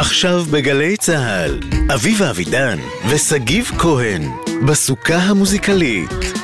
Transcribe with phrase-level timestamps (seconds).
[0.00, 1.60] עכשיו בגלי צה"ל,
[1.94, 2.78] אביבה אבידן
[3.10, 4.22] ושגיב כהן,
[4.66, 6.37] בסוכה המוזיקלית.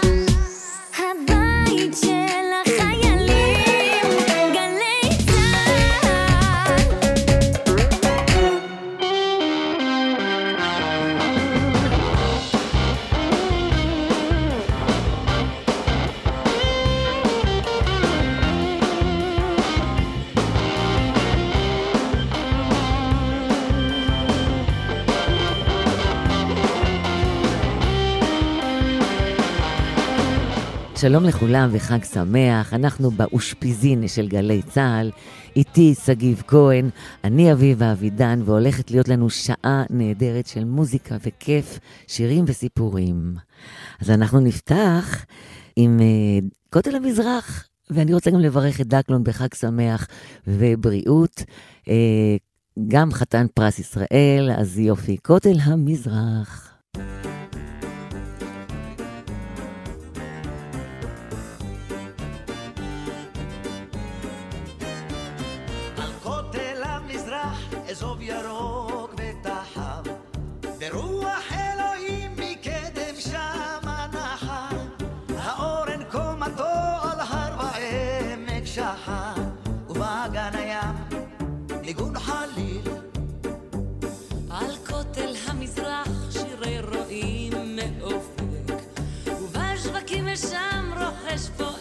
[31.04, 35.10] שלום לכולם וחג שמח, אנחנו באושפיזין של גלי צה"ל,
[35.56, 36.90] איתי שגיב כהן,
[37.24, 43.34] אני אביבה אבידן, והולכת להיות לנו שעה נהדרת של מוזיקה וכיף, שירים וסיפורים.
[44.00, 45.24] אז אנחנו נפתח
[45.76, 50.06] עם uh, כותל המזרח, ואני רוצה גם לברך את דקלון בחג שמח
[50.46, 51.42] ובריאות.
[51.84, 51.88] Uh,
[52.88, 56.73] גם חתן פרס ישראל, אז יופי, כותל המזרח.
[90.36, 91.73] σαν ροχές φω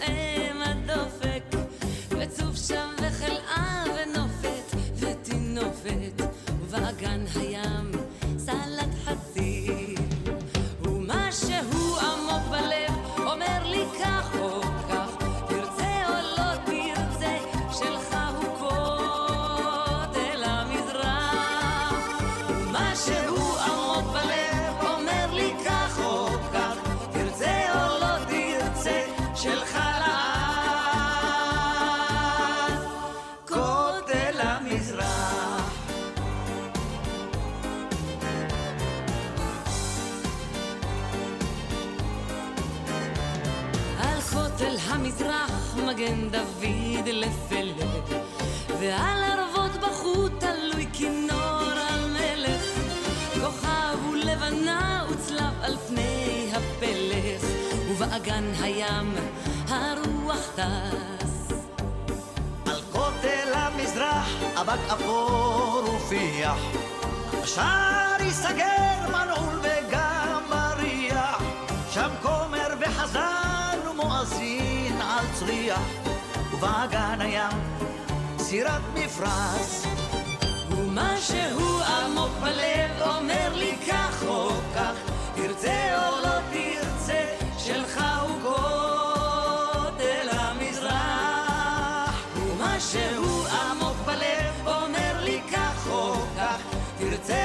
[58.23, 59.15] ובאגן הים
[59.67, 61.53] הרוח טס.
[62.65, 64.27] על כותל המזרח
[64.61, 66.57] אבק אפור ופיח.
[67.43, 71.41] השער ייסגר מנעול וגם בריח.
[71.91, 75.81] שם כומר וחזן ומואזין על צריח.
[76.53, 77.57] ובאגן הים
[78.37, 79.85] סירת מפרש
[80.71, 84.93] ומשהו עמוק בלב אומר לי כך או כך
[85.35, 86.22] תרצה או
[97.03, 97.42] כך תרצה או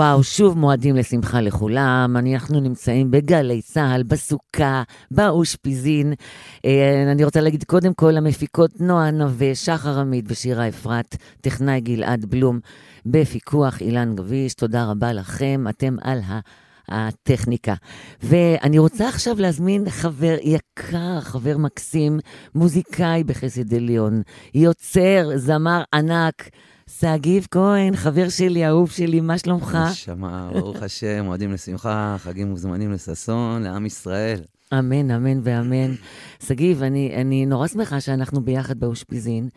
[0.00, 2.16] וואו, שוב מועדים לשמחה לכולם.
[2.16, 6.12] אנחנו נמצאים בגלי צה"ל, בסוכה, באושפיזין.
[6.64, 12.24] אה, אני רוצה להגיד קודם כל למפיקות נועה נווה, שחר עמית ושירה אפרת, טכנאי גלעד
[12.24, 12.60] בלום,
[13.06, 14.54] בפיקוח אילן גביש.
[14.54, 16.40] תודה רבה לכם, אתם על ה...
[16.90, 17.74] הטכניקה.
[18.22, 22.18] ואני רוצה עכשיו להזמין חבר יקר, חבר מקסים,
[22.54, 24.22] מוזיקאי בחסד עליון,
[24.54, 26.48] יוצר, זמר ענק,
[26.98, 29.78] שגיב כהן, חבר שלי, אהוב שלי, מה שלומך?
[29.90, 34.40] נשמה, ברוך השם, מועדים לשמחה, חגים מוזמנים לששון, לעם ישראל.
[34.78, 35.94] אמן, אמן ואמן.
[36.42, 39.48] שגיב, אני, אני נורא שמחה שאנחנו ביחד באושפיזין,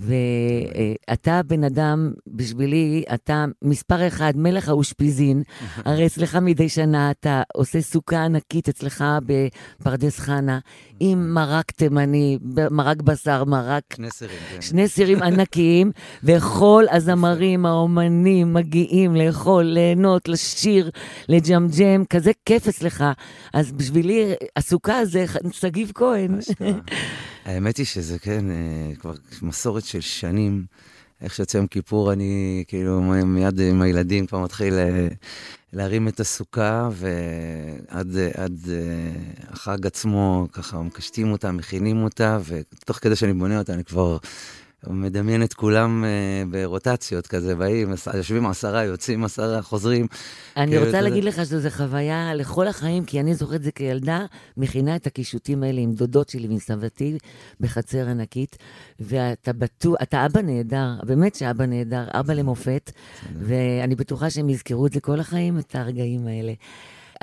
[0.00, 5.42] ואתה בן אדם, בשבילי, אתה מספר אחד, מלך האושפיזין.
[5.84, 10.58] הרי אצלך מדי שנה אתה עושה סוכה ענקית אצלך בפרדס חנה,
[11.00, 12.38] עם מרק תימני,
[12.70, 14.62] מרק בשר, מרק שני סירים, כן.
[14.62, 15.90] שני סירים ענקיים,
[16.24, 20.90] וכל הזמרים, האומנים מגיעים לאכול, ליהנות, לשיר,
[21.28, 23.04] לג'מג'ם, כזה כיף אצלך.
[23.52, 26.38] אז בשבילי, הסוכה זה שגיב כהן.
[27.44, 29.12] האמת היא שזה כן, אה, כבר
[29.42, 30.64] מסורת של שנים.
[31.20, 35.08] איך שיוצא יום כיפור, אני כאילו מיד עם הילדים כבר מתחיל אה,
[35.72, 39.10] להרים את הסוכה, ועד עד, אה,
[39.48, 44.18] החג עצמו, ככה מקשטים אותה, מכינים אותה, ותוך כדי שאני בונה אותה, אני כבר
[44.90, 50.06] מדמיין את כולם אה, ברוטציות כזה, באים, יושבים עשרה, יוצאים עשרה, חוזרים.
[50.56, 54.20] אני כאילו, רוצה להגיד לך שזו חוויה לכל החיים, כי אני זוכרת את זה כילדה,
[54.56, 57.18] מכינה את הקישוטים האלה עם דודות שלי ועם סבתי
[57.60, 58.56] בחצר ענקית,
[59.00, 62.90] ואתה בטוח, אתה אבא נהדר, באמת שאבא נהדר, אבא למופת,
[63.40, 66.52] ואני בטוחה שהם יזכרו את זה כל החיים, את הרגעים האלה.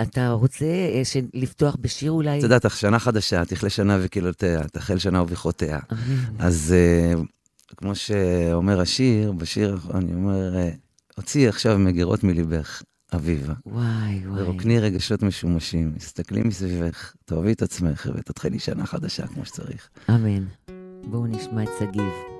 [0.01, 1.01] אתה רוצה אה,
[1.33, 2.37] לפתוח בשיר אולי?
[2.37, 5.79] את יודעת, שנה חדשה, תכלה שנה וקללותיה, תחל שנה וברכותיה.
[6.39, 7.21] אז אה,
[7.77, 10.69] כמו שאומר השיר, בשיר אני אומר, אה,
[11.15, 12.81] הוציאי עכשיו מגירות מליבך,
[13.15, 13.53] אביבה.
[13.65, 14.41] וואי, וואי.
[14.41, 19.89] ורוקני רגשות משומשים, הסתכלי מסביבך, תאהבי את עצמך ותתחילי שנה חדשה כמו שצריך.
[20.09, 20.43] אמן.
[21.03, 22.32] בואו נשמע את שגיב.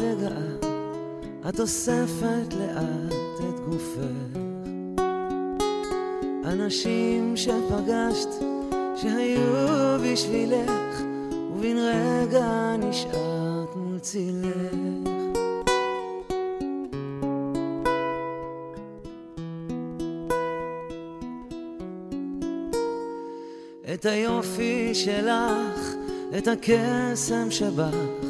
[0.00, 0.70] רגעה,
[1.48, 4.40] את אוספת לאט את גופך.
[6.44, 8.28] אנשים שפגשת,
[8.96, 9.40] שהיו
[10.04, 11.02] בשבילך,
[11.52, 15.10] ובן רגע נשארת מול צילך.
[23.94, 25.94] את היופי שלך,
[26.38, 28.29] את הקסם שבך,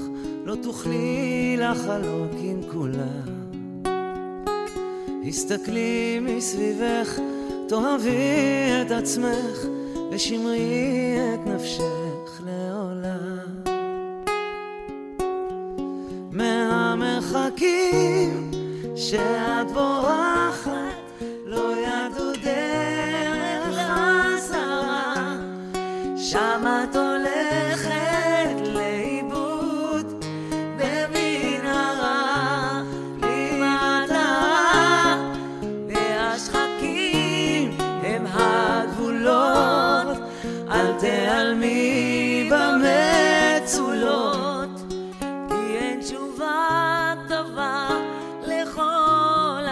[0.70, 3.50] תוכלי לחלוק עם כולם.
[5.28, 7.18] הסתכלי מסביבך,
[7.68, 9.66] תאהבי את עצמך,
[10.10, 10.99] ושמרי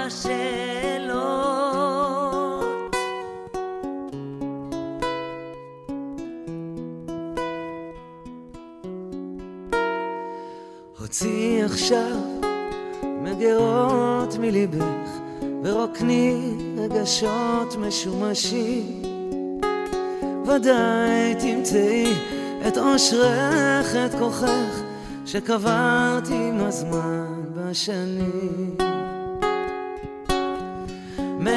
[0.08, 1.68] השאלות.
[11.64, 12.16] עכשיו
[13.04, 15.08] מגירות מליבך
[15.62, 19.02] ורוקני רגשות משומשים
[20.46, 22.12] ודאי תמצאי
[22.68, 24.82] את אושרך, את כוחך
[25.26, 28.87] שקברת עם הזמן בשנים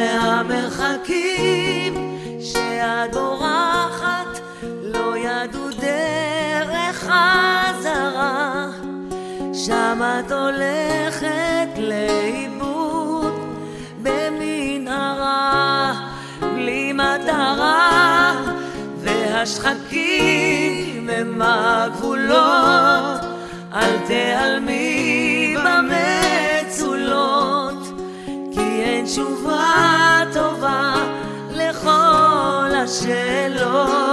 [0.02, 1.94] מהמרחקים
[2.40, 4.40] שאת בורחת
[4.84, 8.68] לא ידעו דרך חזרה.
[9.54, 13.34] שם את הולכת לאיבוד
[14.04, 15.94] במנהרה
[16.42, 18.36] בלי מטרה
[18.98, 20.30] והשחקים
[21.10, 23.22] הם הגבולות.
[23.74, 25.21] אל תיעלמי
[29.12, 30.94] תשובה טובה
[31.52, 34.11] לכל השאלות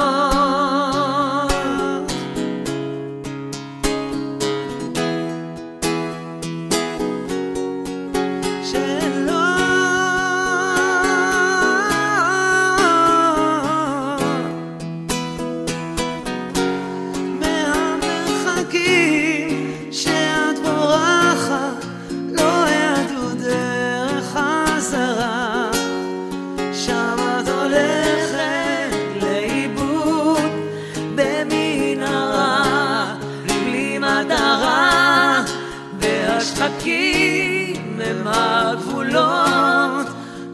[36.89, 40.07] ריקים הם הגבולות,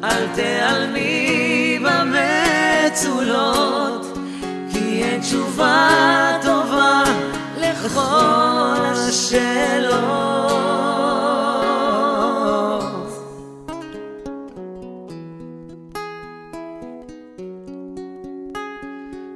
[0.05, 1.79] אל תיעלמי
[2.93, 4.07] במצולות,
[4.73, 5.89] כי אין תשובה
[6.43, 7.03] טובה
[7.59, 9.95] לכל השאלות.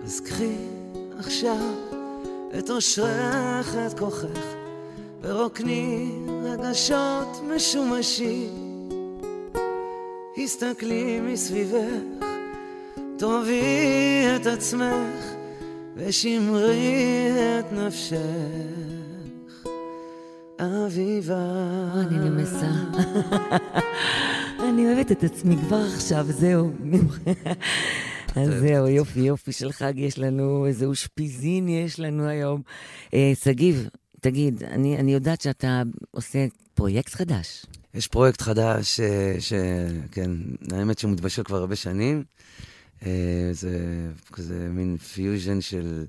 [0.04, 0.56] אז קחי
[1.18, 1.56] עכשיו
[2.58, 4.58] את אושרך, את כוחך.
[5.22, 6.12] ורוקני
[6.48, 8.50] רגשות משומשים.
[10.44, 12.24] הסתכלי מסביבך,
[13.18, 15.24] תאהבי את עצמך,
[15.96, 18.18] ושמרי את נפשך.
[20.60, 21.36] אביבה.
[21.94, 22.70] אני נמסה.
[24.68, 26.70] אני אוהבת את עצמי כבר עכשיו, זהו.
[28.36, 32.62] אז זהו, יופי, יופי של חג יש לנו, איזה אושפיזין יש לנו היום.
[33.14, 33.88] אה, שגיב,
[34.20, 37.66] תגיד, אני, אני יודעת שאתה עושה פרויקט חדש.
[37.94, 40.30] יש פרויקט חדש, אה, שכן,
[40.72, 42.24] האמת שהוא מתבשל כבר הרבה שנים.
[43.06, 43.78] אה, זה
[44.32, 46.04] כזה מין פיוז'ן של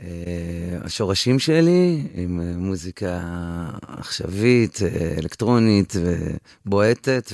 [0.00, 0.06] אה,
[0.82, 3.20] השורשים שלי, עם מוזיקה
[3.86, 4.78] עכשווית,
[5.18, 5.94] אלקטרונית
[6.66, 7.32] ובועטת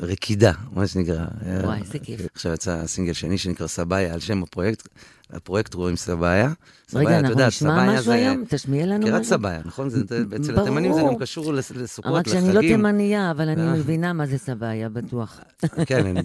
[0.00, 1.26] ורקידה, מה שנקרא.
[1.64, 2.20] וואי, איזה כיף.
[2.34, 4.88] עכשיו יצא סינגל שני שנקרא סבאיה, על שם הפרויקט.
[5.32, 6.52] הפרויקט קוראים סבאיה.
[6.88, 8.44] סבאיה, רגע, אנחנו נשמע סבאיה משהו זה- היום?
[8.48, 9.24] תשמיע לנו משהו.
[9.24, 9.88] סבאיה, נכון?
[9.88, 10.60] זה- אצל ברור.
[10.60, 12.42] התימנים זה גם קשור לס- לסוכות, רק לחגים.
[12.42, 13.72] שאני לא תימניה, אבל אני אה.
[13.72, 15.40] מבינה מה זה סבאיה, בטוח.
[15.86, 16.20] כן, אני.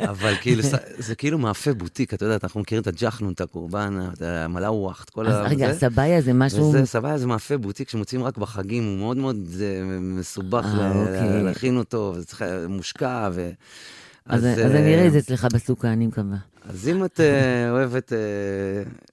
[0.00, 0.62] אבל כאילו,
[0.98, 5.10] זה כאילו מאפה בוטיק, אתה יודע, אנחנו מכירים את הג'חנון, את הקורבן, את המלאווח, את
[5.10, 5.42] כל אז ה...
[5.42, 5.78] רגע, זה.
[5.78, 6.68] סבאיה זה משהו...
[6.68, 9.66] וזה, סבבה, זה מאפה בוטיק שמוצאים רק בחגים, הוא מאוד מאוד אה,
[10.00, 11.42] מסובך אה, אוקיי.
[11.42, 12.26] להכין אותו, וזה
[12.68, 13.50] מושקע, ו...
[14.26, 16.36] אז אז אה, אני אראה את זה אצלך בסוכה, אני מקווה.
[16.68, 18.18] אז אם את אה, אוהבת אה,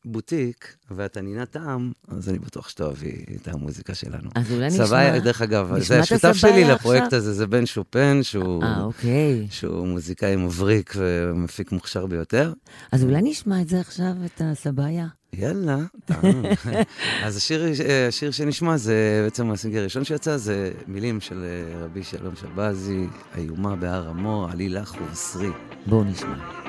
[0.06, 4.30] בוטיק ואת ענינת טעם, אז אני בטוח שתאהבי את המוזיקה שלנו.
[4.36, 4.86] אז אולי נשמע...
[4.86, 7.14] סבאיה, דרך אגב, זה השותף שלי לפרויקט?
[7.14, 8.64] הזה, זה בן שופן, שהוא...
[8.64, 9.48] אה, אוקיי.
[9.50, 12.54] שהוא מוזיקאי מבריק ומפיק מוכשר ביותר.
[12.92, 15.08] אז אולי נשמע את זה עכשיו, את הסבאיה?
[15.34, 16.46] יאללה, טעם.
[17.26, 17.66] אז השיר,
[18.08, 21.46] השיר שנשמע זה בעצם הסינגל הראשון שיצא, זה מילים של
[21.82, 25.50] רבי שלום שבזי, איומה בהר המור, עלי לך ובשרי.
[25.86, 26.69] בואו נשמע.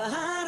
[0.00, 0.39] behind.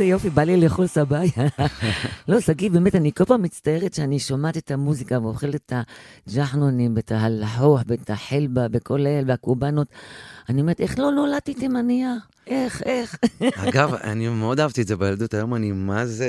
[0.00, 1.30] איזה יופי, בא לי לאכול סבאיה.
[2.28, 5.72] לא, שגיא, באמת, אני כל פעם מצטערת שאני שומעת את המוזיקה ואוכלת את
[6.28, 9.86] הג'חנונים, ואת הלחוח, ואת החלבה, וכל אלה, והקורבנות.
[10.48, 12.14] אני אומרת, איך לא נולדתי תימניה?
[12.46, 13.16] איך, איך?
[13.68, 16.28] אגב, אני מאוד אהבתי את זה בילדות, היום אני מה זה...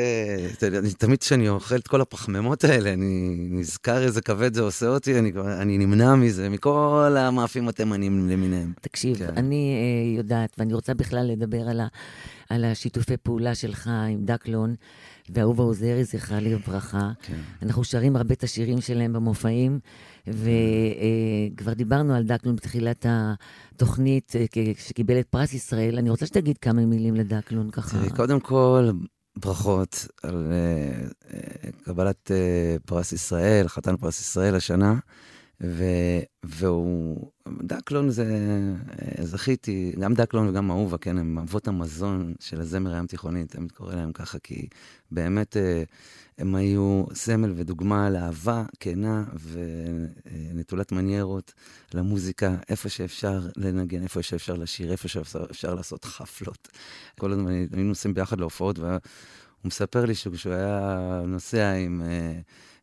[0.63, 5.19] אני- תמיד כשאני אוכל את כל הפחמימות האלה, אני נזכר איזה כבד זה עושה אותי,
[5.19, 8.73] אני, אני נמנע מזה, מכל המאפים התימנים למיניהם.
[8.81, 9.33] תקשיב, כן.
[9.37, 11.87] אני אה, יודעת, ואני רוצה בכלל לדבר על, ה,
[12.51, 14.75] על השיתופי פעולה שלך עם דקלון
[15.29, 17.11] ואהובה עוזרי, זכרה לברכה.
[17.21, 17.37] כן.
[17.61, 19.79] אנחנו שרים הרבה את השירים שלהם במופעים,
[20.27, 24.45] וכבר דיברנו על דקלון בתחילת התוכנית, אה,
[24.77, 25.97] שקיבל את פרס ישראל.
[25.97, 27.97] אני רוצה שתגיד כמה מילים לדקלון, ככה.
[27.97, 28.89] תראי, קודם כל,
[29.35, 34.95] ברכות על אה, אה, קבלת אה, פרס ישראל, חתן פרס ישראל השנה.
[35.63, 35.83] ו,
[36.43, 37.31] והוא,
[37.63, 38.25] דקלון זה,
[39.01, 43.71] אה, זכיתי, גם דקלון וגם אהובה, כן, הם אבות המזון של הזמר הים תיכוני, תמיד
[43.71, 44.67] קורא להם ככה, כי
[45.11, 45.83] באמת אה,
[46.37, 49.23] הם היו סמל ודוגמה לאהבה כנה
[50.53, 51.53] ונטולת מניירות
[51.93, 56.67] למוזיקה, איפה שאפשר לנגן, איפה שאפשר לשיר, איפה שאפשר אפשר לעשות חפלות.
[57.19, 58.99] כל הזמן היינו נוסעים ביחד להופעות, והוא
[59.65, 62.01] מספר לי שכשהוא היה נוסע עם...
[62.05, 62.39] אה,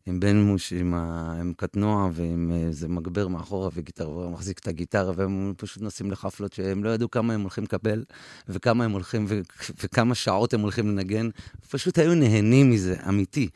[0.09, 1.33] עם בן מוש, עם, ה...
[1.39, 6.53] עם קטנוע ועם איזה מגבר מאחורה וגיטרה, והוא מחזיק את הגיטרה, והם פשוט נוסעים לחפלות
[6.53, 8.03] שהם לא ידעו כמה הם הולכים לקבל,
[8.49, 9.39] וכמה הם הולכים, ו...
[9.83, 11.29] וכמה שעות הם הולכים לנגן.
[11.69, 13.49] פשוט היו נהנים מזה, אמיתי.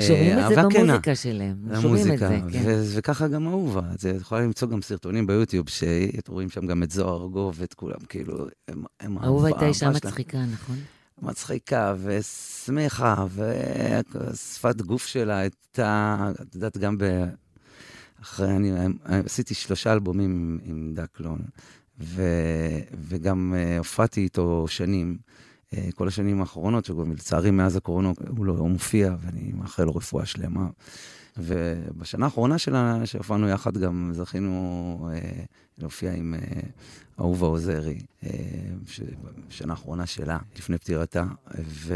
[0.00, 1.56] שומעים אה, את זה במוזיקה שלהם.
[1.82, 2.60] שומעים את זה, כן.
[2.64, 3.82] ו- וככה גם אהובה.
[3.94, 7.98] את יכולה למצוא גם סרטונים ביוטיוב, שאתם רואים שם גם את זוהר ארגוב ואת כולם,
[8.08, 9.90] כאילו, הם, הם אהובה הייתה אישה.
[9.90, 10.76] מצחיקה, נכון?
[11.22, 17.04] מצחיקה ושמחה, ושפת גוף שלה הייתה, את יודעת, גם ב...
[18.22, 18.72] אחרי, אני
[19.06, 21.38] עשיתי שלושה אלבומים עם, דקלון,
[22.00, 22.22] ו,
[23.08, 25.18] וגם אה, הופעתי איתו שנים,
[25.74, 30.26] אה, כל השנים האחרונות, שגם לצערי מאז הקורונה הוא לא מופיע, ואני מאחל לו רפואה
[30.26, 30.66] שלמה.
[31.36, 35.44] ובשנה האחרונה שלה, שהופענו יחד, גם זכינו אה,
[35.82, 36.60] להופיע עם אה,
[37.20, 38.30] אהובה עוזרי, אה,
[38.88, 39.00] ש-
[39.48, 41.24] בשנה האחרונה שלה, לפני פטירתה,
[41.68, 41.94] ו...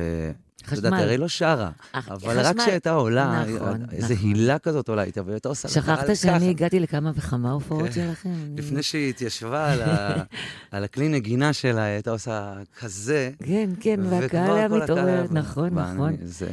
[0.57, 1.03] את יודעת, חשמל.
[1.05, 2.62] הרי לא שרה, אך, אבל רק חשמל.
[2.62, 4.29] כשהייתה עולה, נכון, איזה נכון.
[4.29, 5.68] הילה כזאת עולה איתה, והייתה עושה...
[5.68, 6.51] שכחת שאני.
[6.51, 7.92] הגעתי לכמה וכמה הופעות כן.
[7.92, 8.31] שלכם?
[8.57, 10.22] לפני שהיא התיישבה על, ה...
[10.72, 13.31] על הכלי נגינה שלה, היא הייתה עושה כזה.
[13.44, 16.16] כן, כן, והקהל היה מתעורר, נכון, נכון.
[16.22, 16.49] זה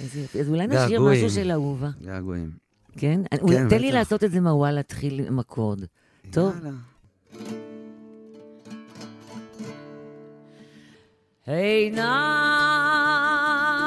[0.00, 0.20] איזה.
[0.40, 1.00] אז אולי נשאיר.
[1.02, 2.50] משהו של אהובה, געגועים.
[2.96, 3.20] כן?
[3.40, 3.92] אולי- תן לי.
[3.92, 5.80] לעשות את זה מהוואל, להתחיל עם אקורד.
[6.30, 6.54] טוב?
[6.56, 6.70] יאללה.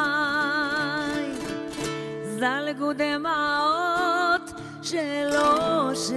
[0.02, 1.32] עיניי
[2.24, 4.52] זלגו דמעות
[4.82, 6.16] של אושר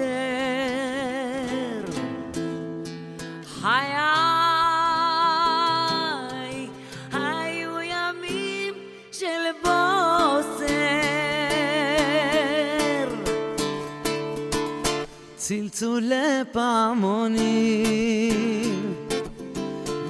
[3.45, 4.34] חיי
[15.47, 17.95] צלצולי פעמונים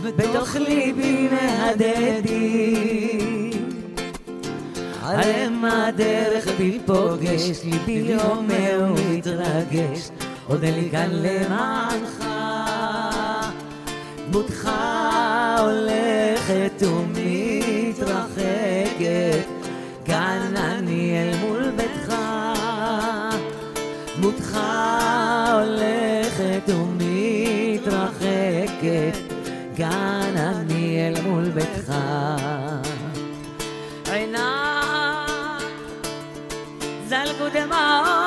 [0.02, 2.70] בתוך ליבי מהדהדים
[5.02, 10.08] עליהם הדרך תיפוגש, ליבי אומר ומתרגש,
[10.46, 12.24] עוד אין לי כאן למענך.
[14.30, 14.70] דמותך
[15.58, 17.03] הולכת ומתרחקת,
[29.76, 31.94] כאן אני אל מול ביתך.
[34.12, 34.44] עיניי
[37.08, 38.23] זלגו דמעות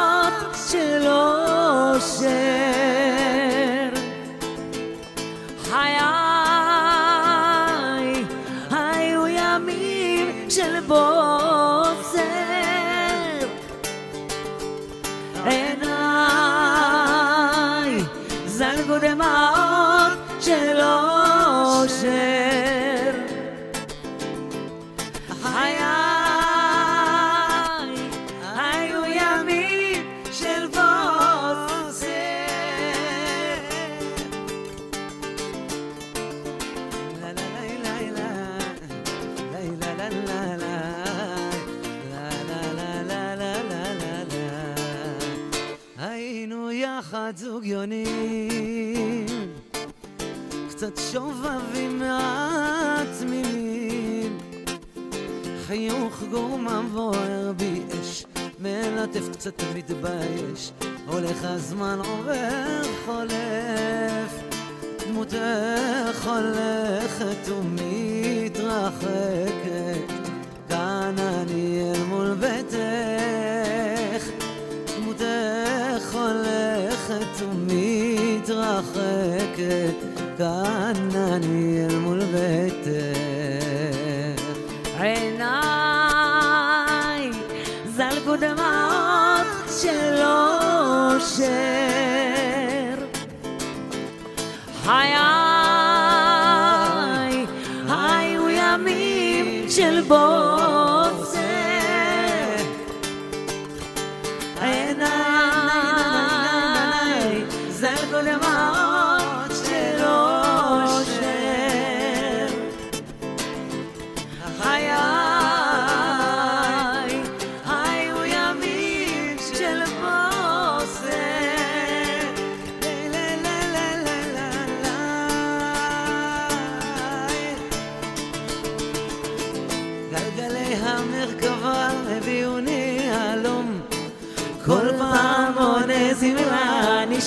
[98.77, 100.86] ימים של בוסר.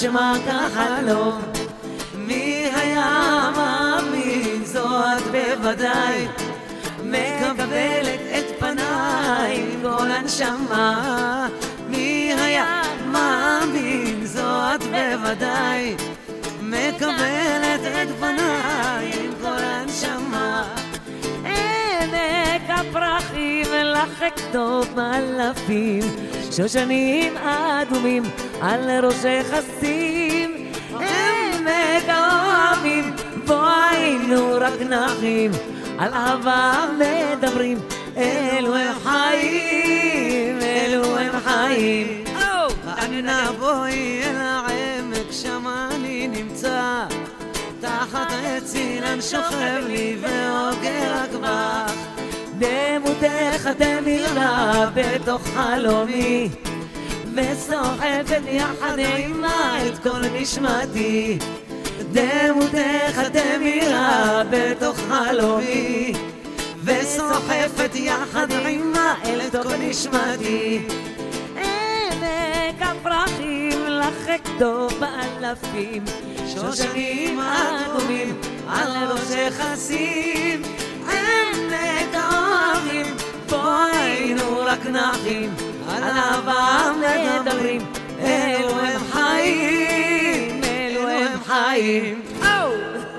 [0.00, 1.40] נשמע כחלום
[2.14, 4.64] מי היה מאמין?
[4.64, 6.26] זו את בוודאי
[7.04, 11.48] מקבלת את פניי עם כל הנשמה.
[11.88, 14.26] מי היה מאמין?
[14.26, 15.96] זו את בוודאי
[16.62, 20.74] מקבלת את פניי עם כל הנשמה.
[21.44, 26.02] עמק הפרחים לך אכתוב אלפים,
[26.50, 28.22] שושנים אדומים
[28.61, 30.66] על ראשך אשים.
[30.92, 33.12] עמק האוהבים,
[33.46, 35.51] בו היינו רק נחים,
[35.99, 37.79] על אהבה מדברים,
[38.16, 42.25] אלו הם חיים, אלו הם חיים.
[43.05, 47.05] אנא בואי אל העמק, שם אני נמצא.
[47.81, 51.92] תחת עץ אילן שוכב לי ואוגר בך.
[52.59, 56.49] דמותך תמירה בתוך חלומי,
[57.34, 61.38] וסוחפת יחד עימה את כל נשמתי.
[62.12, 66.12] דמותך תמירה בתוך חלומי,
[66.84, 70.86] וסוחפת יחד עימה אל כל נשמתי.
[71.56, 73.70] עמק הפרחים
[74.60, 76.04] אכתוב באלפים,
[76.54, 80.62] שושנים אדומים על ראשך אשים.
[81.02, 83.06] עמק האוהבים,
[83.48, 83.62] בו
[83.92, 85.54] היינו רק נחים,
[85.90, 87.83] על אהבה מדברים,
[88.20, 92.22] אלו הם חיים, אלו הם חיים.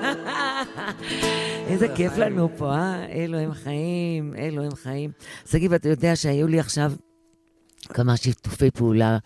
[1.68, 3.06] איזה כיף לנו פה, אה?
[3.12, 5.10] אלו הם חיים, אלו הם חיים.
[5.46, 6.92] שגיב, אתה יודע שהיו לי עכשיו
[7.88, 9.18] כמה שיתופי פעולה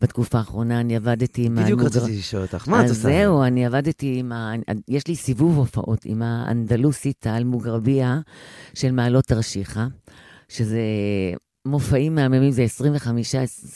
[0.00, 1.56] בתקופה האחרונה, אני עבדתי עם...
[1.56, 3.02] בדיוק רציתי לשאול אותך, מה את אז עושה?
[3.02, 4.52] זהו, אני עבדתי עם ה...
[4.88, 8.20] יש לי סיבוב הופעות עם האנדלוסית האלמוגרביה
[8.74, 9.86] של מעלות תרשיחא,
[10.48, 10.80] שזה
[11.68, 13.34] מופעים מהממים, זה 25,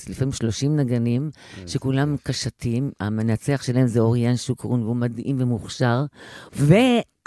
[0.09, 1.31] לפעמים 30 נגנים,
[1.67, 6.05] שכולם קשתים, המנצח שלהם זה אוריאן שוקרון, והוא מדהים ומוכשר,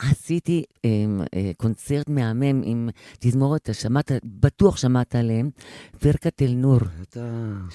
[0.04, 5.50] ועשיתי אמ, אה, קונצרט מהמם עם תזמורת, אתה שמעת, בטוח שמעת עליהם,
[6.00, 7.22] פרקת אל-נור, בטח.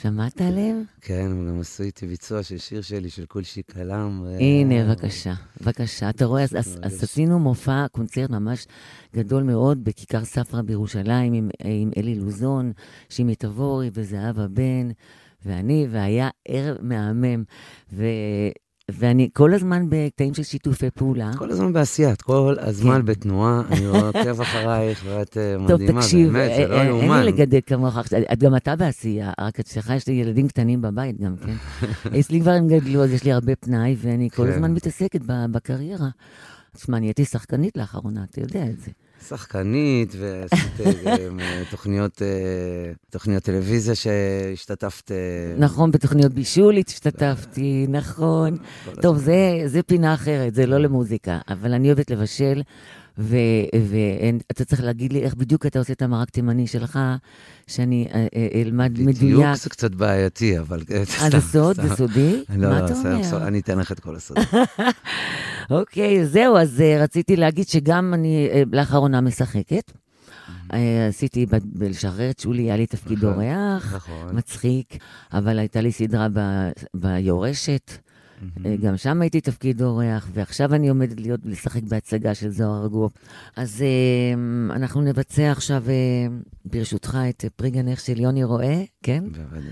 [0.02, 0.84] שמעת עליהם?
[1.00, 3.62] כן, הם גם עשו איתי ביצוע של שיר שלי, של כולשי.
[3.76, 6.10] ו- הנה, בבקשה, בבקשה.
[6.10, 7.02] אתה רואה, אז, אז, אז מרגש.
[7.02, 8.66] עשינו מופע, קונצרט ממש
[9.14, 12.72] גדול מאוד בכיכר ספרא בירושלים עם, עם אלי לוזון,
[13.08, 14.88] שימי תבורי וזהבה בן,
[15.44, 17.44] ואני, והיה ערב מהמם.
[17.92, 18.04] ו,
[18.98, 21.30] ואני כל הזמן בקטעים של שיתופי פעולה.
[21.38, 23.04] כל הזמן בעשייה, את כל הזמן כן.
[23.04, 26.88] בתנועה, אני עוקב אחרייך, ואת אה, טוב, מדהימה, תקשיב, באמת, זה לא אה, אה, אין
[26.96, 27.20] יאומן.
[27.22, 27.98] לי לגדל כמוך,
[28.32, 31.54] את- גם אתה בעשייה, רק אצלך יש לי ילדים קטנים בבית גם, כן?
[32.20, 34.52] אצלי כבר הם גדלו, אז יש לי הרבה פנאי, ואני כל כן.
[34.52, 36.08] הזמן מתעסקת בקריירה.
[36.76, 38.90] תשמע, נהייתי שחקנית לאחרונה, אתה יודע את זה.
[39.28, 45.10] שחקנית, ועשית אה, גם, אה, תוכניות, אה, תוכניות טלוויזיה שהשתתפת...
[45.58, 48.56] נכון, בתוכניות בישול השתתפתי, נכון.
[49.02, 49.18] טוב.
[49.18, 52.62] זה, זה פינה אחרת, זה לא למוזיקה, אבל אני אוהבת לבשל,
[53.20, 56.98] ואתה צריך להגיד לי איך בדיוק אתה עושה את המרק תימני שלך,
[57.66, 59.56] שאני אה, אה, אלמד בדיוק מדויק.
[59.56, 60.82] זה קצת בעייתי, אבל...
[60.90, 61.76] אה, אה, זה סוד?
[61.76, 62.44] זה סודי?
[62.48, 63.46] לא, מה לא, אתה אומר?
[63.46, 64.36] אני אתן לך את כל הסוד.
[65.70, 69.92] אוקיי, זהו, אז רציתי להגיד שגם אני לאחרונה משחקת.
[70.72, 74.36] אה, עשיתי ב- בלשחרר את שולי, היה לי תפקיד נכון, אורח, נכון.
[74.36, 74.96] מצחיק,
[75.32, 76.26] אבל הייתה לי סדרה
[76.94, 77.92] ביורשת.
[78.40, 78.66] Mm-hmm.
[78.66, 83.12] אה, גם שם הייתי תפקיד אורח, ועכשיו אני עומדת להיות, לשחק בהצגה של זוהר ארגוף.
[83.56, 86.26] אז אה, אנחנו נבצע עכשיו, אה,
[86.64, 89.24] ברשותך, את פרי גנך של יוני רואה, כן?
[89.24, 89.70] בוודאי.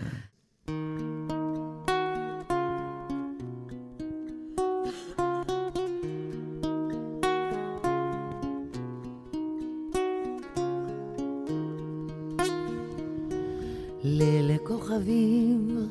[14.05, 15.89] ללכוכבים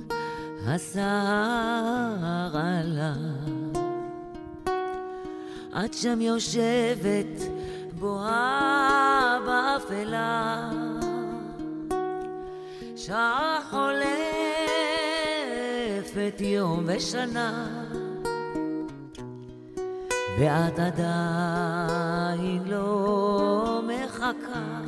[0.69, 3.13] הסער עלה.
[5.85, 7.41] את שם יושבת
[7.99, 10.69] בוהה באפלה.
[12.95, 14.01] שעה חולפת
[16.39, 17.67] יום ושנה,
[20.39, 24.81] ואת עדיין לא מחכה.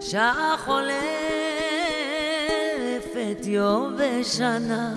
[0.00, 1.49] שעה חולפת
[3.46, 4.94] יום ושנה,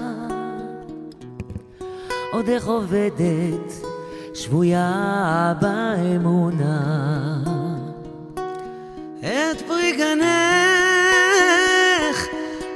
[2.31, 3.73] עוד איך עובדת
[4.33, 6.79] שבויה באמונה.
[9.19, 10.33] את פרי גנך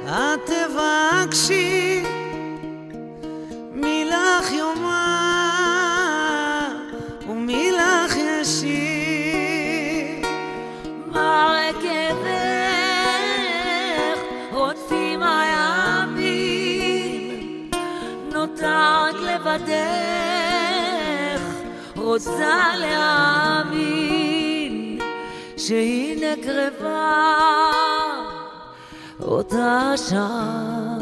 [0.04, 2.02] את תבקשי
[3.74, 5.17] מילך יומה
[19.48, 21.42] לבדך,
[21.96, 24.18] רוצה להאמין
[25.56, 27.24] שהנה קרבה
[29.20, 30.98] אותה שעה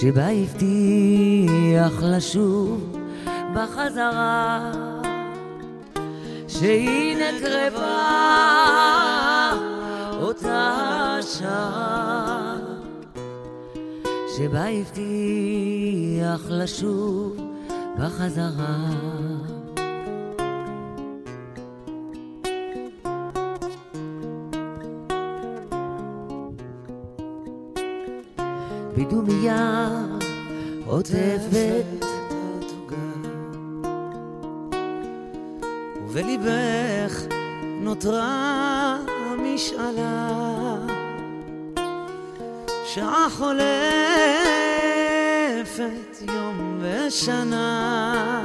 [0.00, 2.96] שבה הבטיח לשוב
[3.54, 4.72] בחזרה
[6.48, 8.16] שהנה קרבה
[10.22, 12.55] אותה שעה
[14.36, 17.36] שבה הבטיח לשוב
[17.98, 18.90] בחזרה.
[28.96, 29.88] בדומיה
[30.86, 32.04] עוטפת
[36.06, 37.26] ובליבך
[37.80, 38.98] נותרה
[39.38, 40.95] משאלה
[42.96, 43.56] שעה חולפת
[46.20, 48.42] יום ושנה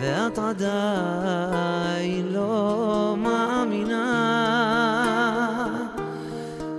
[0.00, 4.10] ואת עדיין לא מאמינה.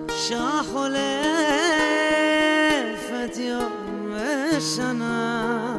[0.09, 0.91] שעה חולפת
[3.37, 5.77] יום ושנה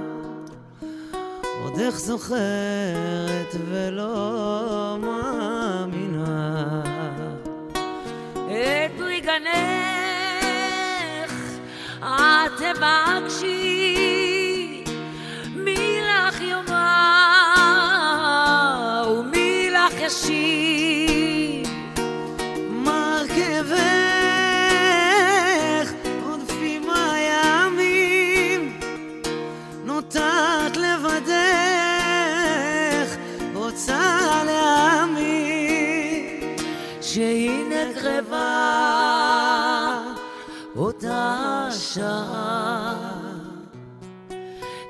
[1.64, 4.86] עוד איך זוכרת ולא
[12.56, 13.65] תבקשי
[41.96, 42.94] שעה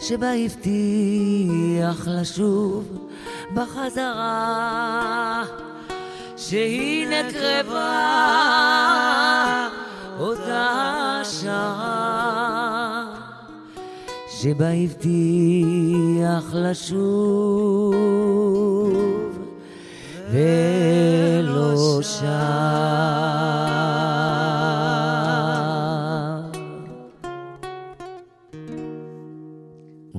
[0.00, 3.08] שבה הבטיח לשוב
[3.54, 5.44] בחזרה
[6.36, 7.88] שהנה קרבה
[10.20, 13.04] אותה שעה
[14.40, 17.94] שבה הבטיח לשוב
[20.32, 23.75] ולא שב.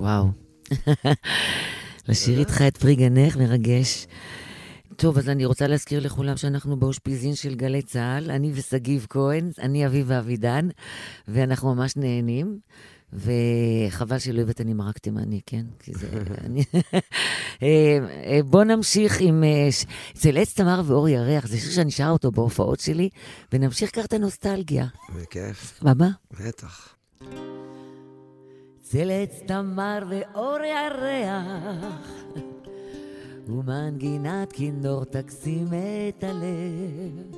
[0.07, 0.27] וואו.
[2.09, 4.07] לשיר איתך את פרי גנך מרגש.
[4.95, 9.85] טוב, אז אני רוצה להזכיר לכולם שאנחנו באושפיזין של גלי צה"ל, אני ושגיב כהן, אני
[9.85, 10.67] אביבה אבידן,
[11.27, 12.59] ואנחנו ממש נהנים.
[13.13, 15.65] וחבל שלא הבאת לי מרק תימני, כן?
[15.79, 16.07] כי זה...
[16.43, 16.63] אני...
[17.63, 19.43] אה, אה, בוא נמשיך עם...
[19.43, 19.69] אה,
[20.17, 23.09] אצל עץ תמר ואור ירח, זה שיר שאני שרה אותו בהופעות שלי,
[23.53, 24.87] ונמשיך ככה את הנוסטלגיה.
[25.15, 26.09] בכיף, מה?
[26.39, 26.95] בטח.
[28.89, 32.13] צל עץ תמר ואור ירח,
[33.47, 37.37] ומנגינת כינור תקסים את הלב,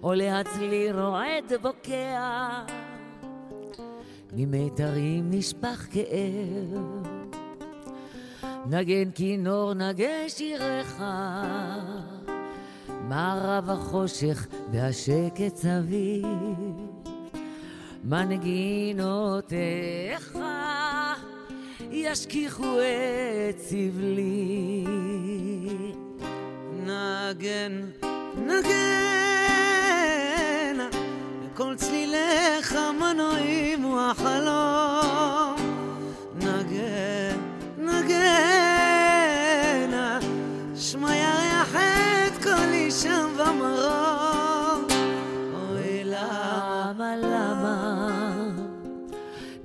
[0.00, 2.62] עולה הצליל רועד בוקע,
[4.32, 7.06] ממיתרים נשפך כאב.
[8.66, 11.02] נגן כינור נגן שיריך,
[13.08, 16.97] מערב החושך והשקט סביב.
[18.08, 19.58] מנגינותיך
[21.90, 22.78] ישכיחו
[23.50, 24.84] את סבלי.
[26.86, 27.80] נגן,
[28.36, 28.68] נגן,
[31.54, 35.56] כל צליליך מנועים הוא החלום.
[36.36, 37.38] נגן,
[37.78, 38.78] נגן,
[40.76, 44.86] שמע ירח את קולי שם במרום.
[45.54, 47.67] אוי למה, למה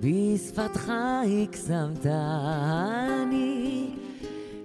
[0.03, 0.91] בשפתך
[1.43, 3.89] הקסמת אני,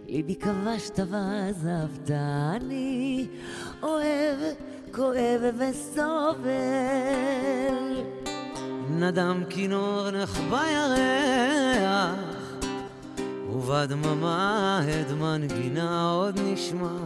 [0.09, 3.27] ליבי כבשת ועזבת אני,
[3.83, 4.38] אוהב,
[4.92, 6.48] כואב וסובל.
[8.90, 12.57] נדם כינור נחבא ירח,
[13.48, 16.98] ובדממה הד מנגינה עוד נשמע.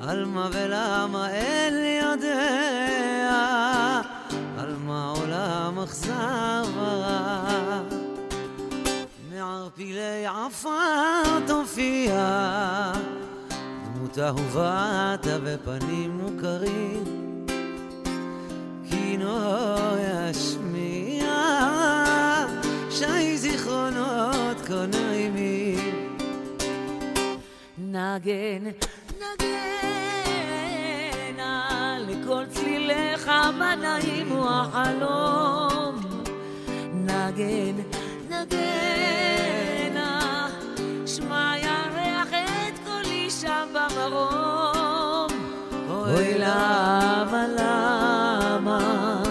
[0.00, 3.69] על מה ולמה אין לי יודע,
[6.74, 7.80] ורע.
[9.30, 12.92] מערפילי עפר תופיע,
[13.84, 17.04] דמות אהובת בפנים מוכרים.
[18.90, 21.32] כינור ישמיע,
[22.90, 26.16] שי זיכרונות כה נעימים.
[27.78, 28.70] נגן,
[32.30, 36.00] לכל צליליך מה נעים הוא החלום.
[36.94, 37.76] נגן,
[38.28, 40.10] נגנה,
[41.06, 45.28] שמע ירח את קולי שם במרום.
[45.88, 49.22] אוי למה, למה,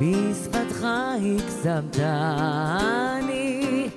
[0.00, 3.88] בשפתך הקסמת אני,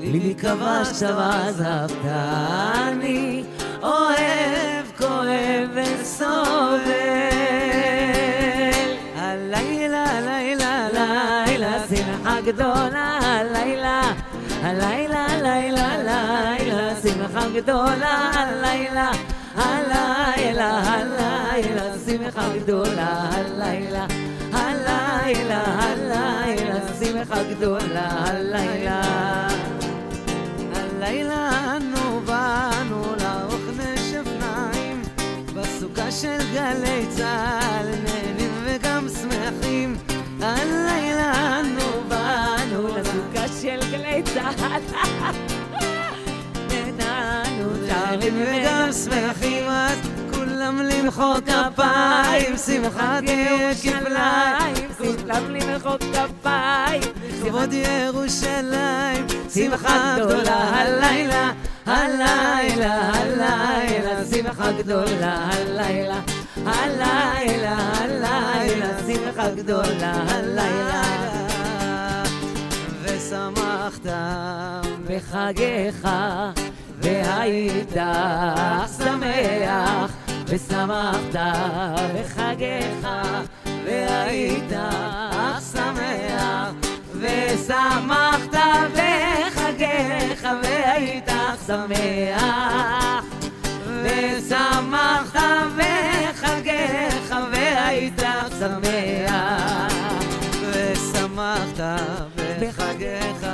[0.00, 3.44] ליבי כבשת ועזבת אני,
[3.82, 6.99] אוהב, כואב וסובל.
[9.52, 14.12] הלילה, לילה, לילה, שמחה גדולה, הלילה,
[14.62, 19.10] הלילה, לילה, לילה, שמחה גדולה, הלילה,
[19.54, 24.06] הלילה, הלילה, שמחה גדולה, הלילה,
[24.52, 29.00] הלילה, הלילה, שמחה גדולה, הלילה.
[30.74, 35.02] הלילה אנו באנו לערוך נשף נעים
[35.54, 39.96] בסוכה של גלי צה"ל נהנים וגם שמחים
[40.42, 44.82] הלילה אנו באנו לסוכה של גלי צה"ל.
[46.96, 49.98] נהנו, שרים וגם שמחים אז
[50.34, 52.56] כולם למחוא כפיים.
[52.66, 57.02] שמחת תהיה כפליים כולם למחוא כפיים.
[57.42, 59.26] כבוד ירושלים.
[59.54, 60.80] שמחה גדולה.
[60.80, 61.52] הלילה
[61.86, 64.24] הלילה הלילה.
[64.30, 66.20] שמחה גדולה הלילה,
[66.66, 71.02] הלילה, הלילה, שמחה גדולה הלילה.
[73.02, 74.06] ושמחת
[75.06, 76.08] בחגיך,
[76.98, 77.96] והיית
[78.98, 80.12] שמח,
[80.46, 81.36] ושמחת
[82.14, 83.08] בחגיך,
[83.84, 84.72] והיית
[85.72, 86.72] שמח,
[87.20, 88.54] ושמחת
[88.94, 91.30] בחגיך, והיית
[91.66, 93.24] שמח.
[94.02, 95.38] ושמחת
[95.76, 96.19] בחגיך
[97.52, 98.22] והיית
[98.58, 99.92] שמח.
[100.70, 101.80] ושמחת
[102.60, 103.46] בחגיך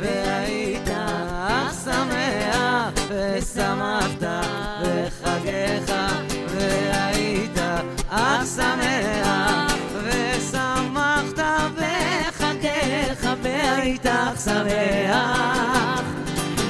[0.00, 0.88] והיית
[1.84, 2.92] שמח.
[3.08, 4.24] ושמחת
[4.82, 5.92] בחגיך
[6.48, 7.58] והיית
[8.56, 9.72] שמח.
[10.04, 11.40] ושמחת
[11.76, 14.06] בחגיך והיית
[14.44, 16.02] שמח.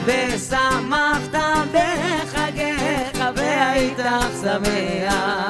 [0.05, 1.35] ושמחת
[1.73, 4.01] בחגיך והיית
[4.43, 5.48] שמח.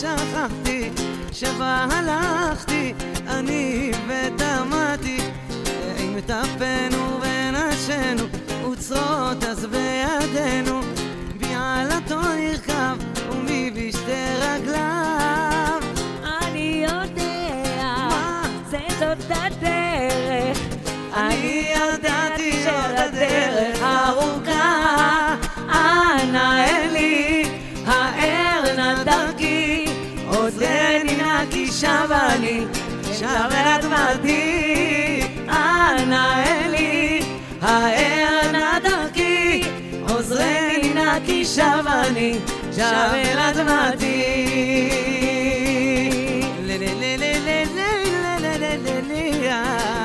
[0.00, 0.90] שכחתי,
[1.32, 2.94] שבה הלכתי,
[3.26, 5.18] אני ודמעתי,
[5.98, 8.24] עם טפנו ונשינו,
[8.62, 10.80] אוצרות אז בידינו,
[11.40, 12.96] בעלתו נרכב,
[13.30, 15.82] ומי בשתי רגליו.
[16.42, 18.42] אני יודע, מה?
[18.70, 20.58] זה זאת הדרך.
[21.14, 21.77] אני
[31.82, 32.64] נא כי שב אני,
[33.12, 35.20] שב אל אדמתי.
[35.48, 37.20] אנא אלי,
[37.60, 39.62] האר נא דרכי,
[40.08, 42.38] עוזרני נא כי שב אני,
[42.72, 44.48] שב אל אדמתי.
[49.48, 49.97] עוד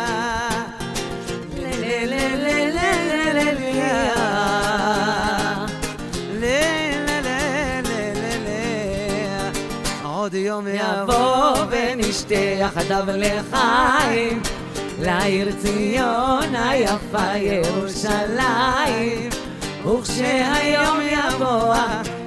[10.54, 14.41] יום יבוא ונשתה יחדיו לחיים
[14.99, 19.30] לעיר ציון היפה ירושלים.
[19.86, 21.76] וכשהיום יבוא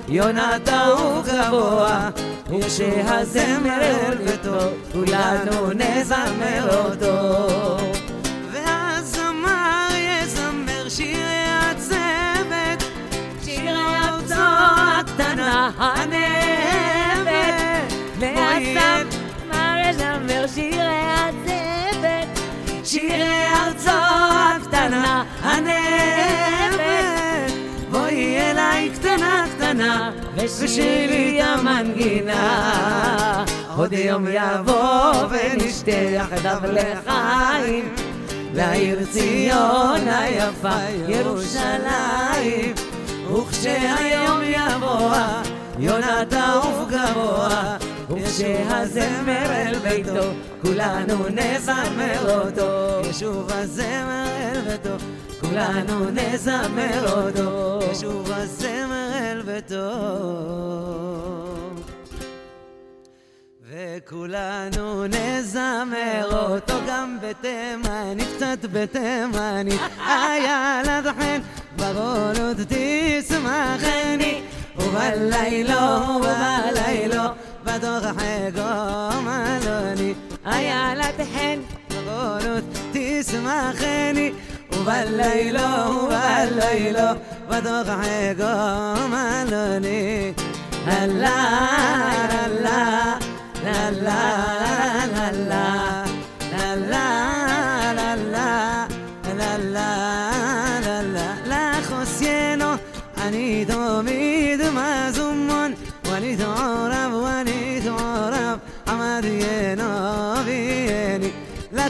[0.08, 2.10] יונת אהוב גבוה
[2.50, 4.58] וכשהזמר אל ביתו
[4.92, 7.76] כולנו נזמר אותו.
[8.52, 12.90] והזמר יזמר שירי הצוות
[13.44, 14.68] שירי הפצוע
[15.00, 15.70] הקטנה
[22.96, 26.82] שירי ארצו הקטנה, הנאמת.
[27.90, 33.44] בואי אליי קטנה קטנה, ושירי את המנגינה.
[33.76, 37.94] עוד יום יבוא ונשתה יחדיו לחיים,
[38.54, 40.78] לעיר ציון היפה
[41.08, 42.74] ירושלים.
[43.32, 45.16] וכשהיום יבוא,
[45.78, 47.76] יונה תעוף גבוה,
[48.10, 50.30] וכשהזמר אל ביתו,
[50.62, 53.08] כולנו נזמר אותו.
[53.10, 54.96] ישוב הזמר אל ביתו,
[55.40, 57.78] כולנו נזמר אותו.
[57.90, 59.92] ישוב הזמר אל ביתו.
[63.70, 69.80] וכולנו נזמר אותו גם בתימנית, קצת בתימנית.
[70.06, 71.40] היה לדחן
[71.76, 74.42] ברונות תשמחני,
[74.76, 75.76] ובלילו,
[76.16, 77.22] ובלילו,
[77.66, 81.62] بدغ حاجة معلاني أي على تحن
[82.08, 82.64] غلط
[82.94, 84.34] تسمع خاني
[84.80, 87.18] وبالليلة وبالليلة
[87.50, 88.54] بدغ حاجة
[89.06, 90.34] معلاني
[90.86, 91.38] هلا
[92.34, 93.18] هلا
[93.64, 94.20] هلا
[95.14, 96.05] هلا.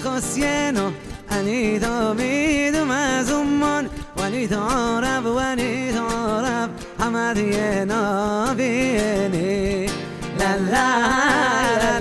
[0.07, 0.91] غسيانو
[1.33, 3.89] أني دوميد ما زمان
[4.19, 7.39] وني تعرب وني تعرب حمد
[8.57, 9.87] ينابيني
[10.39, 10.89] لا لا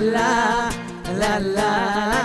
[0.00, 0.70] لا
[1.18, 2.15] لا, لا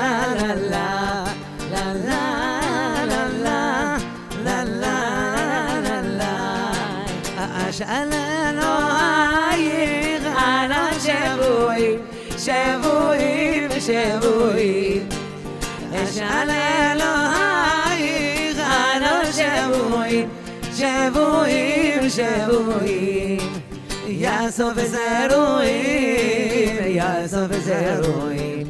[20.81, 23.39] שבויים, שבויים,
[24.07, 28.67] יעשו וזה רואים, יעשו וזה רואים,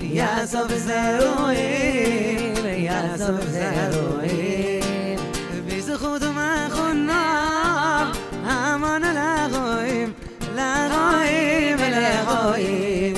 [0.00, 5.18] יעשו וזה רואים, יעשו וזה רואים,
[5.66, 8.06] בזכות ומאחוניו,
[8.44, 10.12] המון לרואים,
[10.54, 13.14] לרואים ולרואים,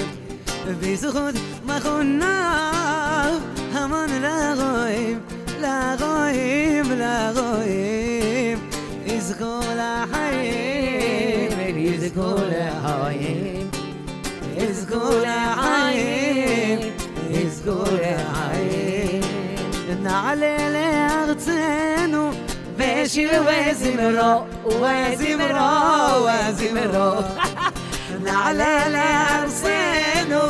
[0.80, 1.34] בזכות
[1.66, 3.38] מאחוניו,
[3.72, 5.20] המון לרואים,
[5.60, 7.97] לרואים ולרואים.
[9.40, 12.50] يذكر حبيب يذكر
[12.84, 13.70] حبيب
[14.56, 15.26] يذكر
[15.56, 16.92] حبيب
[17.30, 19.24] يذكر حبيب
[20.02, 22.30] نعلل أغتنو
[22.78, 25.70] بشير وزمرو وزمرو
[26.26, 27.24] وزمرو
[28.24, 30.42] نعلل أغتنو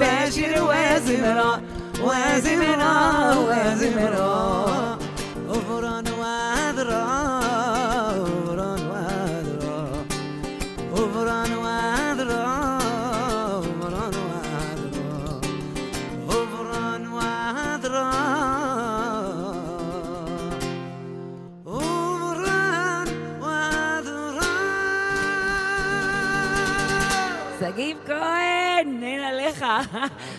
[0.00, 1.52] بشير وزمرو
[2.02, 4.60] وزمرو وزمرو
[5.48, 7.29] غفران وعذران
[27.60, 29.64] שגיב כהן, אין עליך.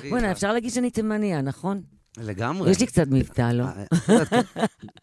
[0.10, 1.82] בוא'נה, אפשר להגיד שאני תימניה, נכון?
[2.18, 2.72] לגמרי.
[2.72, 3.64] יש לי קצת מבטא, לא?
[3.64, 4.46] אה, יודעת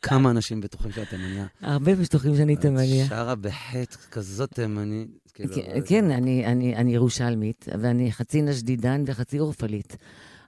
[0.02, 1.46] כמה אנשים בטוחים שאת תימניה.
[1.62, 3.06] הרבה בטוחים שאני תימניה.
[3.06, 5.27] שרה בחטא כזאת תימנית.
[5.38, 9.96] כאילו, כן, כן, אני, אני, אני ירושלמית, ואני חצי נשדידן וחצי אורפלית.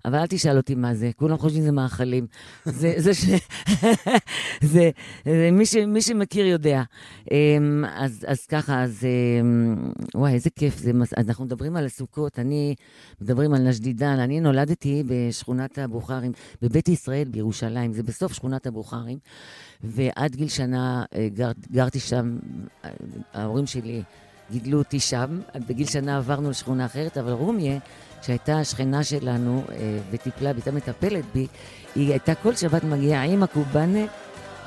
[0.05, 2.27] אבל אל תשאל אותי מה זה, כולם חושבים שזה מאכלים.
[2.65, 3.25] זה, זה ש...
[4.73, 4.91] זה,
[5.25, 6.83] זה מי, ש, מי שמכיר יודע.
[7.31, 9.05] אמ, אז, אז ככה, אז
[9.41, 9.77] אמ,
[10.15, 10.93] וואי, איזה כיף זה.
[10.93, 12.75] מס- אנחנו מדברים על הסוכות, אני,
[13.21, 14.19] מדברים על נשדידן.
[14.19, 16.33] אני נולדתי בשכונת הבוכרים,
[16.63, 19.19] בבית ישראל בירושלים, זה בסוף שכונת הבוכרים,
[19.85, 22.39] ועד גיל שנה אה, גר, גרתי שם,
[22.85, 22.91] אה,
[23.33, 24.03] ההורים שלי
[24.51, 27.79] גידלו אותי שם, בגיל שנה עברנו לשכונה אחרת, אבל רומיה,
[28.23, 29.77] שהייתה השכנה שלנו אה,
[30.11, 31.47] וטיפלה, והייתה מטפלת בי,
[31.95, 34.05] היא הייתה כל שבת מגיעה עם הקובאנה,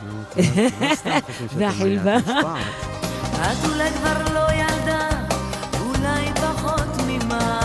[0.07, 0.39] לא
[1.57, 2.17] והחלבה.
[2.17, 5.09] את אולי כבר לא ילדה,
[5.79, 7.61] אולי פחות ממה.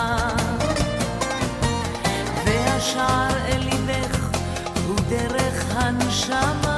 [2.46, 4.30] והשער אל ליבך
[4.86, 6.77] הוא דרך הנשמה.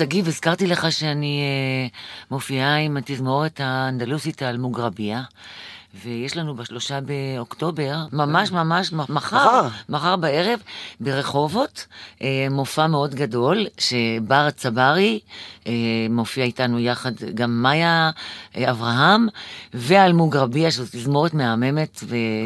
[0.00, 1.98] שגיב, הזכרתי לך שאני אה,
[2.30, 5.22] מופיעה עם התזמורת האנדלוסית האלמוגרביה.
[6.04, 10.16] ויש לנו בשלושה באוקטובר, ממש ממש מ- מחר, מחר.
[10.16, 10.60] בערב,
[11.00, 11.86] ברחובות,
[12.22, 15.20] אה, מופע מאוד גדול, שבר צברי
[15.66, 15.72] אה,
[16.10, 18.10] מופיע איתנו יחד, גם מאיה
[18.56, 19.26] אה, אברהם,
[19.74, 22.04] ואלמוגרביה, שזו תזמורת מהממת,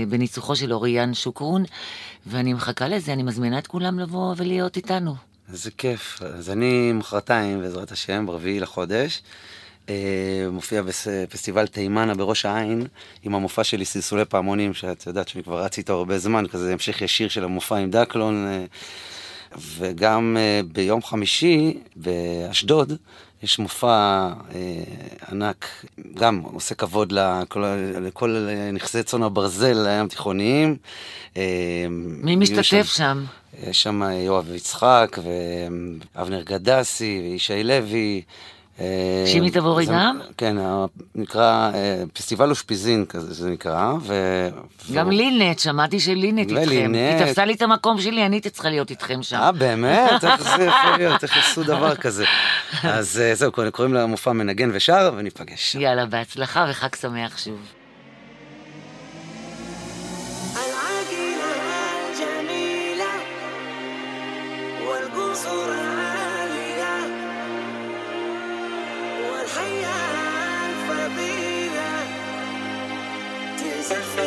[0.09, 1.65] בניצוחו של אוריאן שוקרון,
[2.27, 5.34] ואני מחכה לזה, אני מזמינה את כולם לבוא ולהיות איתנו.
[5.53, 6.23] איזה כיף.
[6.23, 9.23] אז אני מחרתיים, בעזרת השם, ברביעי לחודש,
[9.89, 12.87] אה, מופיע בפסטיבל תימנה בראש העין,
[13.23, 17.03] עם המופע שלי סלסולי פעמונים, שאת יודעת שאני כבר רץ איתו הרבה זמן, כזה המשך
[17.03, 18.47] ישיר של המופע עם דקלון.
[18.47, 18.65] אה,
[19.79, 22.93] וגם אה, ביום חמישי באשדוד
[23.45, 24.31] יש מופע אה,
[25.33, 25.85] ענק,
[26.15, 27.65] גם עושה כבוד לכל,
[28.01, 30.77] לכל נכסי צאן הברזל הים תיכוניים.
[31.37, 33.25] אה, מי משתתף שם?
[33.63, 35.19] יש שם יואב יצחק,
[36.15, 38.23] ואבנר גדסי, וישי לוי.
[38.80, 38.86] אה,
[39.28, 40.20] שימי תבורי זה- גם?
[40.38, 40.86] כן, ה-
[41.16, 43.94] נקרא אה, פסטיבל אושפיזין, כזה זה נקרא.
[44.02, 44.14] ו...
[44.94, 46.56] גם והוא- לינט, שמעתי שלינט איתכם.
[46.68, 46.96] ולינט.
[46.96, 49.36] היא תפסה לי את המקום שלי, אני הייתי צריכה להיות איתכם שם.
[49.38, 50.24] אה, באמת?
[50.24, 51.24] איך זה יכול להיות?
[51.24, 52.26] איך עשו דבר כזה?
[52.84, 55.76] אז אה, זהו, קוראים למופע מנגן ושר, וניפגש.
[55.76, 57.60] יאללה, בהצלחה וחג שמח שוב.
[64.86, 65.83] العاقلة
[73.95, 74.24] surface.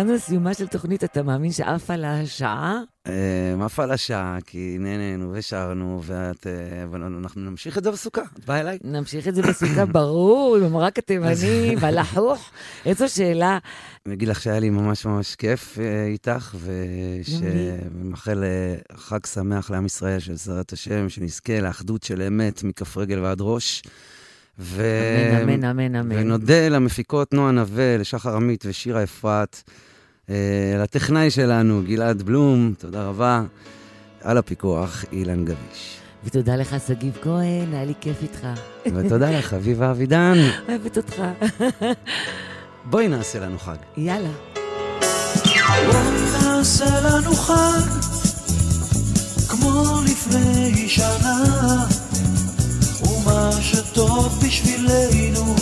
[0.00, 2.80] הגענו לסיומה של תוכנית, אתה מאמין שעפה לה השעה?
[3.06, 6.46] אה, עפה על השעה, כי נהנינו ושרנו, ואת...
[6.46, 8.22] אה, אבל אנחנו נמשיך את זה בסוכה.
[8.38, 8.78] את באה אליי?
[8.84, 12.50] נמשיך את זה בסוכה, ברור, עם המרק התימני והלחוך.
[12.86, 13.58] איזו שאלה.
[14.06, 17.20] אני אגיד לך שהיה לי ממש ממש כיף אה, איתך, אה,
[18.96, 23.82] חג שמח לעם ישראל של שרת השם, שנזכה לאחדות של אמת מכף רגל ועד ראש.
[24.58, 24.82] ו...
[25.42, 26.16] אמן, אמן, אמן, אמן.
[26.16, 29.72] ונודה למפיקות נועה נווה, לשחר עמית ושירה אפרת, אה,
[30.82, 33.42] לטכנאי שלנו, גלעד בלום, תודה רבה.
[34.22, 35.96] על הפיקוח, אילן גביש.
[36.24, 38.46] ותודה לך, שגיב כהן, היה לי כיף איתך.
[38.94, 40.38] ותודה לך, אביבה אבידן.
[40.68, 41.22] אוהבת אותך.
[42.84, 43.76] בואי נעשה לנו חג.
[43.96, 44.28] יאללה.
[45.92, 47.80] בואי נעשה לנו חג,
[49.48, 51.44] כמו לפני שנה,
[53.02, 55.54] ומה שטוב בשבילנו,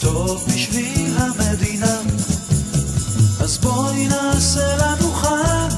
[0.00, 2.19] טוב בשביל המדינה.
[3.62, 5.68] בואי נעשה לנו חג,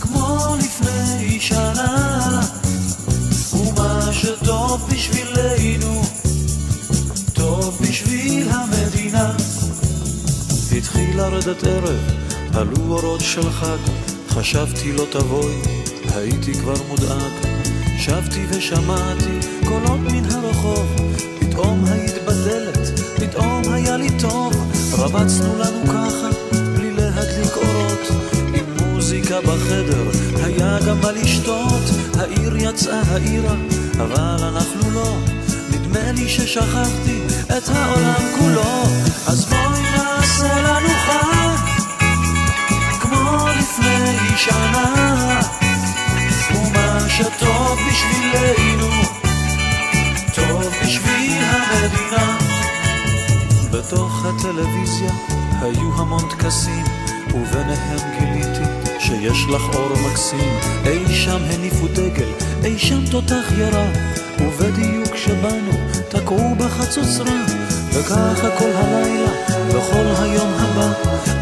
[0.00, 2.40] כמו לפני שנה,
[3.52, 6.02] ומה שטוב בשבילנו,
[7.32, 9.32] טוב בשביל המדינה.
[10.78, 12.00] התחיל לרדת ערב,
[12.54, 13.92] עלו אורות של חג,
[14.28, 15.60] חשבתי לא תבואי,
[16.14, 17.58] הייתי כבר מודאג.
[17.98, 20.86] שבתי ושמעתי קולות מן הרחוב,
[21.40, 24.52] פתאום היית בדלת, פתאום היה לי טוב,
[24.98, 26.27] רבצנו לנו ככה,
[29.08, 30.10] מוזיקה בחדר,
[30.44, 31.82] היה גם מה לשתות,
[32.18, 33.54] העיר יצאה העירה,
[33.98, 35.16] אבל אנחנו לא,
[35.70, 37.20] נדמה לי ששכחתי
[37.58, 38.82] את העולם כולו,
[39.26, 41.56] אז בואי נעשה לנו חג,
[43.00, 45.40] כמו לפני שנה,
[46.54, 48.88] ומה שטוב בשבילנו,
[50.34, 52.38] טוב בשביל המדינה.
[53.70, 55.12] בתוך הטלוויזיה
[55.60, 56.84] היו המון טקסים,
[57.34, 58.77] וביניהם גיליתי
[59.08, 60.58] שיש לך אור מקסים.
[60.86, 62.28] אי שם הניפו דגל,
[62.64, 63.86] אי שם תותח ירה,
[64.40, 65.72] ובדיוק כשבאנו
[66.08, 67.44] תקעו בחצוצרה,
[67.92, 69.30] וככה כל הלילה
[69.68, 70.92] וכל היום הבא,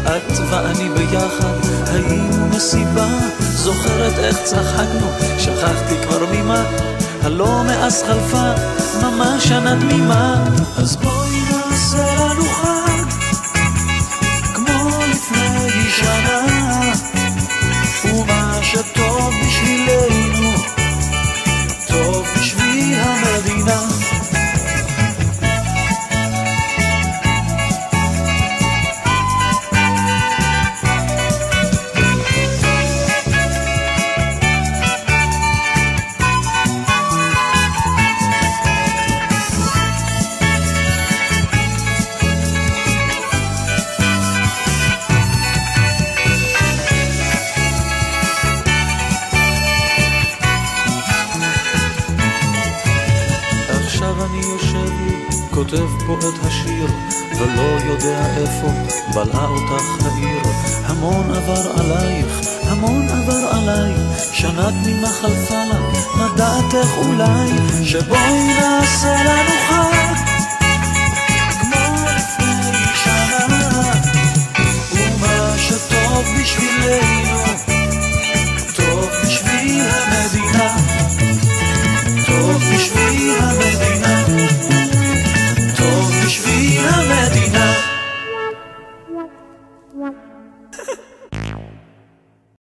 [0.05, 1.57] את ואני ביחד
[1.87, 3.07] היינו מסיבה.
[3.39, 5.07] זוכרת איך צחקנו,
[5.39, 6.63] שכחתי כבר ממה,
[7.23, 8.51] הלא מאז חלפה
[9.01, 10.45] ממש שנה תמימה.
[10.77, 11.26] אז בואי